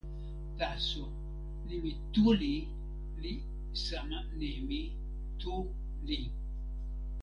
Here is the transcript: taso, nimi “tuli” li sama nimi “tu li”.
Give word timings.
taso, 0.57 1.03
nimi 1.65 1.91
“tuli” 2.13 2.55
li 3.21 3.33
sama 3.85 4.17
nimi 4.39 4.79
“tu 5.39 5.55
li”. 6.07 6.19